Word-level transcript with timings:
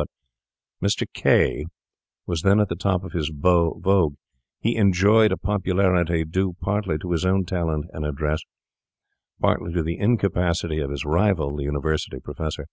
But 0.00 0.08
Mr. 0.82 1.04
K— 1.12 1.66
was 2.26 2.40
then 2.40 2.58
at 2.58 2.70
the 2.70 2.74
top 2.74 3.04
of 3.04 3.12
his 3.12 3.30
vogue; 3.36 4.14
he 4.58 4.76
enjoyed 4.76 5.30
a 5.30 5.36
popularity 5.36 6.24
due 6.24 6.56
partly 6.62 6.96
to 6.96 7.10
his 7.12 7.26
own 7.26 7.44
talent 7.44 7.84
and 7.92 8.06
address, 8.06 8.40
partly 9.42 9.74
to 9.74 9.82
the 9.82 9.98
incapacity 9.98 10.78
of 10.78 10.88
his 10.90 11.04
rival, 11.04 11.54
the 11.54 11.64
university 11.64 12.18
professor. 12.18 12.64